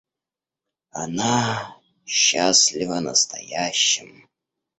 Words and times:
Она 0.89 1.75
счастлива 2.07 3.01
настоящим. 3.01 4.27